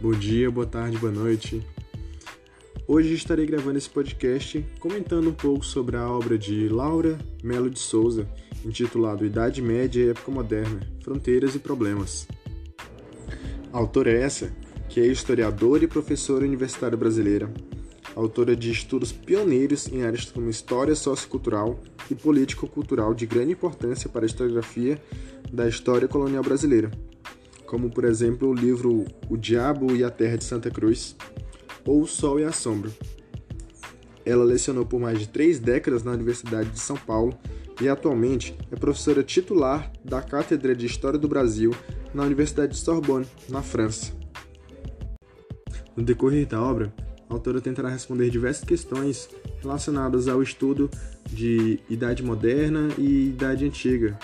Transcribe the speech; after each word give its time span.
Bom 0.00 0.12
dia, 0.12 0.48
boa 0.48 0.64
tarde, 0.64 0.96
boa 0.96 1.10
noite. 1.10 1.60
Hoje 2.86 3.14
estarei 3.14 3.44
gravando 3.44 3.78
esse 3.78 3.90
podcast 3.90 4.64
comentando 4.78 5.28
um 5.28 5.32
pouco 5.32 5.66
sobre 5.66 5.96
a 5.96 6.08
obra 6.08 6.38
de 6.38 6.68
Laura 6.68 7.18
Melo 7.42 7.68
de 7.68 7.80
Souza, 7.80 8.28
intitulado 8.64 9.26
Idade 9.26 9.60
Média 9.60 10.00
e 10.00 10.10
Época 10.10 10.30
Moderna: 10.30 10.78
Fronteiras 11.02 11.56
e 11.56 11.58
Problemas. 11.58 12.28
A 13.72 13.78
autora 13.78 14.12
é 14.12 14.22
essa, 14.22 14.52
que 14.88 15.00
é 15.00 15.06
historiadora 15.08 15.82
e 15.82 15.88
professora 15.88 16.44
universitária 16.44 16.96
brasileira, 16.96 17.52
autora 18.14 18.54
de 18.54 18.70
estudos 18.70 19.10
pioneiros 19.10 19.88
em 19.88 20.04
áreas 20.04 20.30
como 20.30 20.48
história 20.48 20.94
sociocultural 20.94 21.76
e 22.08 22.14
político-cultural 22.14 23.12
de 23.14 23.26
grande 23.26 23.50
importância 23.50 24.08
para 24.08 24.24
a 24.24 24.26
historiografia 24.26 25.02
da 25.52 25.68
história 25.68 26.06
colonial 26.06 26.44
brasileira, 26.44 26.88
como 27.68 27.90
por 27.90 28.04
exemplo 28.04 28.48
o 28.48 28.54
livro 28.54 29.04
O 29.28 29.36
Diabo 29.36 29.94
e 29.94 30.02
a 30.02 30.10
Terra 30.10 30.38
de 30.38 30.44
Santa 30.44 30.70
Cruz 30.70 31.14
ou 31.84 32.00
O 32.00 32.06
Sol 32.06 32.40
e 32.40 32.44
a 32.44 32.50
Sombra. 32.50 32.90
Ela 34.24 34.42
lecionou 34.42 34.84
por 34.84 34.98
mais 34.98 35.20
de 35.20 35.28
três 35.28 35.58
décadas 35.58 36.02
na 36.02 36.12
Universidade 36.12 36.70
de 36.70 36.80
São 36.80 36.96
Paulo 36.96 37.38
e 37.80 37.88
atualmente 37.88 38.56
é 38.72 38.76
professora 38.76 39.22
titular 39.22 39.92
da 40.02 40.22
Cátedra 40.22 40.74
de 40.74 40.86
História 40.86 41.18
do 41.18 41.28
Brasil 41.28 41.74
na 42.12 42.24
Universidade 42.24 42.72
de 42.72 42.78
Sorbonne, 42.78 43.26
na 43.48 43.62
França. 43.62 44.12
No 45.94 46.02
decorrer 46.02 46.46
da 46.46 46.62
obra, 46.62 46.92
a 47.28 47.34
autora 47.34 47.60
tentará 47.60 47.90
responder 47.90 48.30
diversas 48.30 48.64
questões 48.64 49.28
relacionadas 49.60 50.26
ao 50.26 50.42
estudo 50.42 50.90
de 51.26 51.80
Idade 51.90 52.22
Moderna 52.22 52.88
e 52.96 53.28
Idade 53.28 53.66
Antiga, 53.66 54.18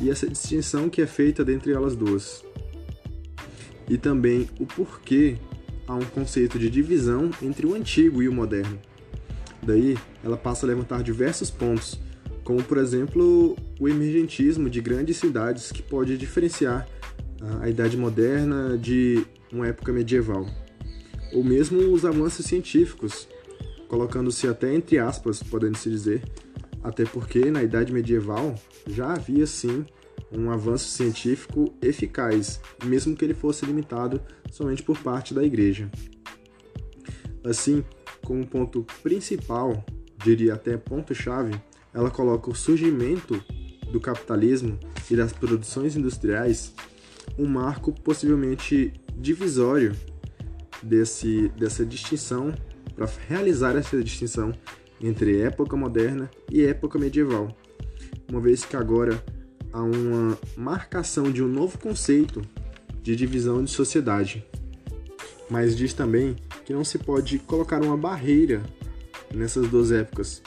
e 0.00 0.10
essa 0.10 0.28
distinção 0.28 0.90
que 0.90 1.00
é 1.00 1.06
feita 1.06 1.44
dentre 1.44 1.72
elas 1.72 1.96
duas. 1.96 2.51
E 3.88 3.96
também 3.98 4.48
o 4.58 4.66
porquê 4.66 5.36
há 5.86 5.94
um 5.94 6.04
conceito 6.04 6.58
de 6.58 6.70
divisão 6.70 7.30
entre 7.42 7.66
o 7.66 7.74
antigo 7.74 8.22
e 8.22 8.28
o 8.28 8.32
moderno. 8.32 8.78
Daí, 9.62 9.96
ela 10.24 10.36
passa 10.36 10.66
a 10.66 10.68
levantar 10.68 11.02
diversos 11.02 11.50
pontos, 11.50 12.00
como 12.42 12.62
por 12.62 12.78
exemplo 12.78 13.56
o 13.78 13.88
emergentismo 13.88 14.68
de 14.68 14.80
grandes 14.80 15.16
cidades 15.16 15.70
que 15.70 15.82
pode 15.82 16.16
diferenciar 16.18 16.88
a 17.60 17.68
Idade 17.68 17.96
Moderna 17.96 18.78
de 18.78 19.24
uma 19.52 19.66
época 19.68 19.92
medieval 19.92 20.46
ou 21.32 21.42
mesmo 21.42 21.92
os 21.92 22.04
avanços 22.04 22.46
científicos, 22.46 23.26
colocando-se 23.88 24.46
até 24.46 24.72
entre 24.74 24.98
aspas, 24.98 25.42
podendo-se 25.42 25.88
dizer, 25.88 26.22
até 26.84 27.04
porque 27.04 27.50
na 27.50 27.62
Idade 27.62 27.92
Medieval 27.92 28.54
já 28.86 29.14
havia 29.14 29.46
sim 29.46 29.84
um 30.36 30.50
avanço 30.50 30.88
científico 30.88 31.74
eficaz, 31.82 32.60
mesmo 32.84 33.14
que 33.14 33.24
ele 33.24 33.34
fosse 33.34 33.66
limitado 33.66 34.20
somente 34.50 34.82
por 34.82 34.98
parte 34.98 35.34
da 35.34 35.44
Igreja. 35.44 35.90
Assim, 37.44 37.84
como 38.24 38.46
ponto 38.46 38.86
principal, 39.02 39.84
diria 40.22 40.54
até 40.54 40.76
ponto-chave, 40.76 41.60
ela 41.92 42.10
coloca 42.10 42.50
o 42.50 42.54
surgimento 42.54 43.42
do 43.90 44.00
capitalismo 44.00 44.78
e 45.10 45.16
das 45.16 45.32
produções 45.32 45.96
industriais, 45.96 46.74
um 47.38 47.46
marco 47.46 47.92
possivelmente 47.92 48.92
divisório 49.16 49.92
desse, 50.82 51.48
dessa 51.50 51.84
distinção, 51.84 52.54
para 52.94 53.08
realizar 53.28 53.76
essa 53.76 54.02
distinção 54.02 54.52
entre 55.00 55.40
época 55.40 55.76
moderna 55.76 56.30
e 56.50 56.64
época 56.64 56.98
medieval, 56.98 57.54
uma 58.30 58.40
vez 58.40 58.64
que 58.64 58.76
agora 58.76 59.22
há 59.72 59.82
uma 59.82 60.38
marcação 60.56 61.30
de 61.30 61.42
um 61.42 61.48
novo 61.48 61.78
conceito 61.78 62.42
de 63.02 63.16
divisão 63.16 63.64
de 63.64 63.70
sociedade. 63.70 64.44
Mas 65.50 65.76
diz 65.76 65.92
também 65.92 66.36
que 66.64 66.72
não 66.72 66.84
se 66.84 66.98
pode 66.98 67.38
colocar 67.40 67.82
uma 67.82 67.96
barreira 67.96 68.62
nessas 69.34 69.68
duas 69.68 69.90
épocas, 69.90 70.42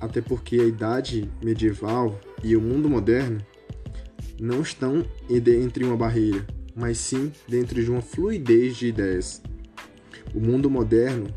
até 0.00 0.20
porque 0.20 0.60
a 0.60 0.64
idade 0.64 1.30
medieval 1.42 2.18
e 2.42 2.56
o 2.56 2.60
mundo 2.60 2.88
moderno 2.88 3.44
não 4.40 4.62
estão 4.62 5.04
entre 5.28 5.84
uma 5.84 5.96
barreira, 5.96 6.46
mas 6.74 6.98
sim 6.98 7.32
dentro 7.48 7.82
de 7.82 7.90
uma 7.90 8.02
fluidez 8.02 8.76
de 8.76 8.88
ideias. 8.88 9.42
O 10.34 10.40
mundo 10.40 10.68
moderno, 10.68 11.28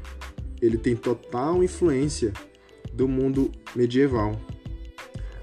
ele 0.61 0.77
tem 0.77 0.95
total 0.95 1.63
influência 1.63 2.33
do 2.93 3.07
mundo 3.07 3.51
medieval. 3.75 4.39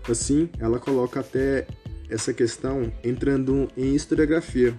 Assim, 0.09 0.49
ela 0.59 0.79
coloca 0.79 1.21
até 1.21 1.67
essa 2.09 2.33
questão 2.33 2.93
entrando 3.03 3.69
em 3.77 3.95
historiografia, 3.95 4.77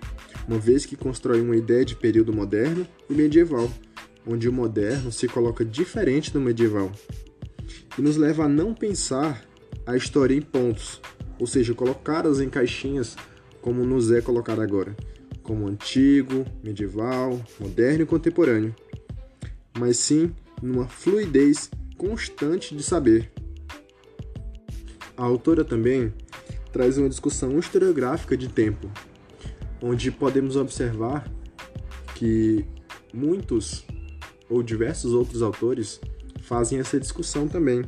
uma 0.47 0.59
vez 0.59 0.86
que 0.86 0.96
constrói 0.96 1.41
uma 1.41 1.56
ideia 1.56 1.84
de 1.84 1.96
período 1.96 2.31
moderno 2.31 2.88
e 3.09 3.13
medieval, 3.13 3.69
onde 4.25 4.47
o 4.47 4.53
moderno 4.53 5.12
se 5.12 5.28
coloca 5.28 5.66
diferente 5.66 6.31
do 6.31 6.40
medieval, 6.40 6.91
e 7.97 8.02
nos 8.02 8.18
leva 8.18 8.46
a 8.46 8.50
não 8.50 8.74
pensar 8.74 9.44
a 9.86 9.96
história 9.96 10.36
em 10.36 10.41
pontos, 10.41 11.02
ou 11.40 11.47
seja, 11.47 11.74
colocá-las 11.74 12.40
em 12.40 12.50
caixinhas 12.50 13.16
como 13.62 13.84
nos 13.84 14.12
é 14.12 14.22
colocado 14.22 14.62
agora 14.62 14.96
como 15.46 15.68
antigo, 15.68 16.44
medieval, 16.63 17.40
moderno 17.59 18.02
e 18.02 18.06
contemporâneo, 18.06 18.75
mas 19.78 19.97
sim 19.97 20.34
numa 20.62 20.88
fluidez 20.88 21.69
constante 21.97 22.75
de 22.75 22.84
saber. 22.84 23.31
A 25.17 25.23
autora 25.23 25.63
também 25.63 26.13
traz 26.71 26.97
uma 26.97 27.07
discussão 27.07 27.57
historiográfica 27.57 28.35
de 28.35 28.49
tempo, 28.49 28.91
onde 29.81 30.11
podemos 30.11 30.55
observar 30.55 31.31
que 32.15 32.65
muitos 33.13 33.85
ou 34.49 34.61
diversos 34.61 35.13
outros 35.13 35.41
autores 35.41 36.01
fazem 36.41 36.79
essa 36.79 36.99
discussão 36.99 37.47
também 37.47 37.83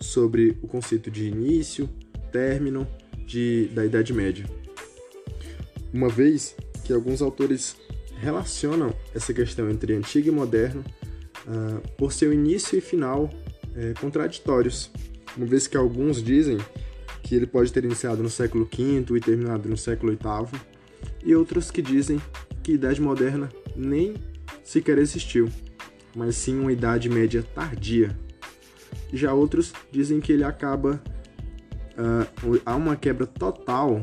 sobre 0.00 0.58
o 0.62 0.68
conceito 0.68 1.10
de 1.10 1.28
início, 1.28 1.88
término 2.32 2.86
de, 3.26 3.68
da 3.74 3.84
Idade 3.84 4.12
Média. 4.12 4.44
Uma 5.92 6.08
vez 6.08 6.56
que 6.84 6.92
alguns 6.92 7.22
autores 7.22 7.76
relacionam 8.18 8.94
essa 9.14 9.32
questão 9.32 9.70
entre 9.70 9.94
antigo 9.94 10.28
e 10.28 10.30
moderno 10.30 10.84
uh, 11.46 11.80
por 11.96 12.12
seu 12.12 12.32
início 12.32 12.76
e 12.76 12.80
final 12.80 13.24
uh, 13.24 14.00
contraditórios, 14.00 14.90
uma 15.36 15.46
vez 15.46 15.66
que 15.66 15.76
alguns 15.76 16.22
dizem 16.22 16.58
que 17.22 17.34
ele 17.34 17.46
pode 17.46 17.72
ter 17.72 17.84
iniciado 17.84 18.22
no 18.22 18.30
século 18.30 18.64
V 18.64 19.16
e 19.16 19.20
terminado 19.20 19.68
no 19.68 19.76
século 19.76 20.12
VIII, 20.12 20.60
e 21.24 21.34
outros 21.34 21.70
que 21.70 21.82
dizem 21.82 22.20
que 22.62 22.72
a 22.72 22.74
Idade 22.74 23.00
Moderna 23.00 23.48
nem 23.76 24.14
sequer 24.64 24.98
existiu, 24.98 25.48
mas 26.14 26.36
sim 26.36 26.58
uma 26.58 26.72
Idade 26.72 27.08
Média 27.08 27.42
tardia. 27.42 28.18
Já 29.12 29.32
outros 29.32 29.72
dizem 29.90 30.20
que 30.20 30.32
ele 30.32 30.44
acaba. 30.44 31.02
Uh, 31.92 32.60
há 32.64 32.76
uma 32.76 32.96
quebra 32.96 33.26
total 33.26 34.00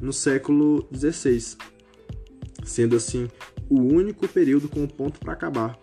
no 0.00 0.12
século 0.12 0.88
XVI, 0.94 1.56
sendo 2.64 2.96
assim 2.96 3.28
o 3.68 3.80
único 3.80 4.26
período 4.26 4.68
com 4.68 4.84
o 4.84 4.88
ponto 4.88 5.20
para 5.20 5.34
acabar, 5.34 5.78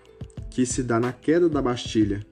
que 0.50 0.66
se 0.66 0.82
dá 0.82 1.00
na 1.00 1.14
queda 1.14 1.48
da 1.48 1.62
Bastilha. 1.62 2.26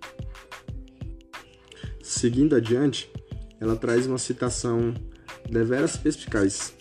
Seguindo 2.03 2.53
adiante, 2.53 3.09
ela 3.61 3.77
traz 3.77 4.05
uma 4.05 4.17
citação 4.17 4.93
deveras 5.49 5.95
perspicaz, 5.95 6.73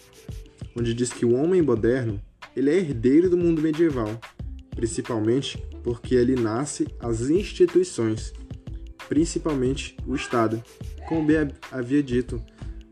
onde 0.76 0.92
diz 0.92 1.12
que 1.12 1.24
o 1.24 1.34
homem 1.34 1.62
moderno 1.62 2.20
ele 2.56 2.68
é 2.68 2.76
herdeiro 2.76 3.30
do 3.30 3.36
mundo 3.36 3.62
medieval, 3.62 4.20
principalmente 4.74 5.56
porque 5.84 6.16
ele 6.16 6.34
nasce 6.34 6.88
as 6.98 7.30
instituições, 7.30 8.32
principalmente 9.08 9.96
o 10.04 10.16
Estado, 10.16 10.60
como 11.08 11.24
bem 11.24 11.48
havia 11.70 12.02
dito 12.02 12.42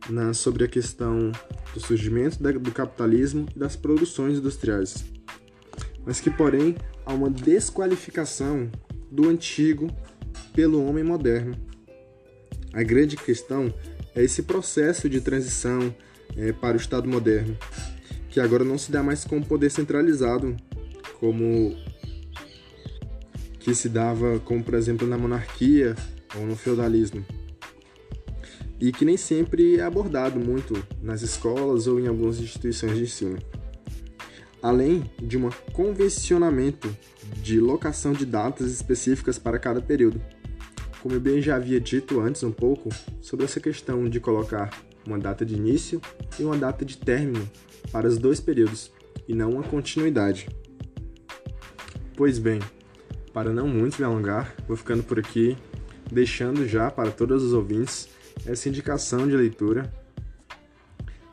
na, 0.08 0.32
sobre 0.32 0.62
a 0.62 0.69
questão 0.69 1.32
do 1.74 1.80
surgimento 1.80 2.38
do 2.60 2.70
capitalismo 2.70 3.49
e 3.56 3.58
das 3.58 3.75
produções 3.75 4.38
industriais, 4.38 5.05
mas 6.06 6.20
que, 6.20 6.31
porém, 6.31 6.76
há 7.05 7.12
uma 7.12 7.28
desqualificação 7.28 8.70
do 9.10 9.28
antigo 9.28 9.88
pelo 10.55 10.84
homem 10.87 11.02
moderno. 11.02 11.69
A 12.72 12.82
grande 12.82 13.17
questão 13.17 13.72
é 14.14 14.22
esse 14.22 14.43
processo 14.43 15.08
de 15.08 15.20
transição 15.20 15.94
é, 16.37 16.52
para 16.52 16.76
o 16.76 16.81
Estado 16.81 17.08
moderno, 17.08 17.56
que 18.28 18.40
agora 18.40 18.64
não 18.64 18.78
se 18.78 18.93
dá 18.93 19.02
mais 19.02 19.25
com 19.25 19.43
poder 19.43 19.70
centralizado, 19.70 20.56
como 21.19 21.76
que 23.58 23.75
se 23.75 23.88
dava, 23.88 24.38
como 24.40 24.62
por 24.62 24.75
exemplo 24.75 25.06
na 25.06 25.19
monarquia 25.19 25.94
ou 26.37 26.46
no 26.46 26.56
feudalismo 26.56 27.25
e 28.81 28.90
que 28.90 29.05
nem 29.05 29.17
sempre 29.17 29.76
é 29.78 29.82
abordado 29.82 30.40
muito 30.40 30.82
nas 31.02 31.20
escolas 31.20 31.87
ou 31.87 32.00
em 32.00 32.08
algumas 32.08 32.40
instituições 32.40 32.96
de 32.96 33.02
ensino. 33.02 33.38
Além 34.62 35.05
de 35.22 35.37
um 35.37 35.50
convencionamento 35.72 36.94
de 37.43 37.61
locação 37.61 38.12
de 38.12 38.25
datas 38.25 38.72
específicas 38.72 39.38
para 39.38 39.58
cada 39.58 39.82
período. 39.82 40.20
Como 41.02 41.14
eu 41.14 41.20
bem 41.20 41.41
já 41.41 41.56
havia 41.56 41.81
dito 41.81 42.20
antes 42.20 42.43
um 42.43 42.52
pouco 42.52 42.91
sobre 43.20 43.44
essa 43.44 43.58
questão 43.58 44.08
de 44.08 44.20
colocar 44.20 44.70
uma 45.06 45.19
data 45.19 45.44
de 45.44 45.55
início 45.55 46.00
e 46.38 46.44
uma 46.44 46.56
data 46.58 46.85
de 46.85 46.99
término 46.99 47.49
para 47.91 48.06
os 48.06 48.19
dois 48.19 48.38
períodos, 48.38 48.93
e 49.26 49.35
não 49.35 49.52
uma 49.52 49.62
continuidade. 49.62 50.49
Pois 52.17 52.38
bem, 52.38 52.61
para 53.32 53.52
não 53.52 53.67
muito 53.67 53.99
me 53.99 54.05
alongar, 54.05 54.55
vou 54.69 54.76
ficando 54.76 55.02
por 55.02 55.19
aqui, 55.19 55.56
deixando 56.11 56.67
já 56.67 56.91
para 56.91 57.11
todos 57.11 57.43
os 57.43 57.53
ouvintes 57.53 58.08
essa 58.44 58.69
indicação 58.69 59.26
de 59.26 59.37
leitura. 59.37 59.93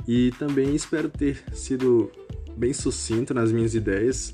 E 0.08 0.32
também 0.40 0.74
espero 0.74 1.10
ter 1.10 1.44
sido 1.54 2.10
bem 2.56 2.72
sucinto 2.72 3.34
nas 3.34 3.52
minhas 3.52 3.76
ideias 3.76 4.34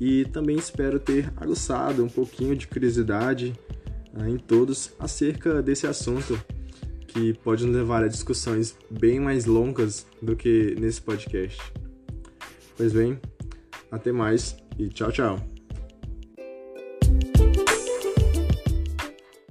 e 0.00 0.24
também 0.26 0.56
espero 0.56 0.98
ter 0.98 1.32
aguçado 1.36 2.02
um 2.02 2.08
pouquinho 2.08 2.56
de 2.56 2.66
curiosidade 2.66 3.54
em 4.28 4.36
todos 4.36 4.92
acerca 4.98 5.62
desse 5.62 5.86
assunto 5.86 6.40
que 7.06 7.34
pode 7.34 7.66
nos 7.66 7.74
levar 7.74 8.04
a 8.04 8.08
discussões 8.08 8.76
bem 8.90 9.18
mais 9.18 9.44
longas 9.44 10.06
do 10.22 10.36
que 10.36 10.76
nesse 10.78 11.00
podcast. 11.02 11.60
Pois 12.76 12.92
bem, 12.92 13.18
até 13.90 14.12
mais 14.12 14.56
e 14.78 14.88
tchau, 14.88 15.10
tchau. 15.10 15.59